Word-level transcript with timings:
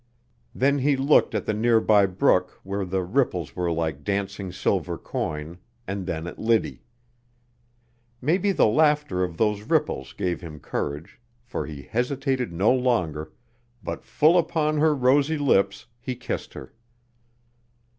Then 0.55 0.79
he 0.79 0.97
looked 0.97 1.35
at 1.35 1.45
the 1.45 1.53
near 1.53 1.79
by 1.79 2.07
brook 2.07 2.59
where 2.63 2.85
the 2.85 3.03
ripples 3.03 3.55
were 3.55 3.71
like 3.71 4.03
dancing 4.03 4.51
silver 4.51 4.97
coin, 4.97 5.59
and 5.85 6.07
then 6.07 6.25
at 6.25 6.39
Liddy. 6.39 6.81
Maybe 8.19 8.51
the 8.51 8.65
laughter 8.65 9.23
of 9.23 9.37
those 9.37 9.61
ripples 9.69 10.13
gave 10.13 10.41
him 10.41 10.59
courage, 10.59 11.21
for 11.43 11.67
he 11.67 11.83
hesitated 11.83 12.51
no 12.51 12.73
longer, 12.73 13.31
but 13.83 14.03
full 14.03 14.39
upon 14.39 14.77
her 14.79 14.95
rosy 14.95 15.37
lips 15.37 15.85
he 15.99 16.15
kissed 16.15 16.55
her. 16.55 16.73